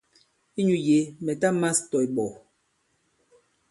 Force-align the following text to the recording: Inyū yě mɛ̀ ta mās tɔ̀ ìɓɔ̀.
Inyū 0.59 0.75
yě 0.87 0.97
mɛ̀ 1.23 1.35
ta 1.41 1.47
mās 1.59 1.77
tɔ̀ 1.89 2.01
ìɓɔ̀. 2.07 2.31